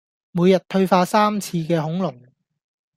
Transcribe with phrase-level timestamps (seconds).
[0.31, 2.23] 每日退化三次嘅恐龍